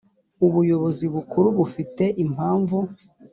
ubuyobozi 0.45 1.05
bukuru 1.13 1.47
bufite 1.57 2.03
impamvu 2.23 2.77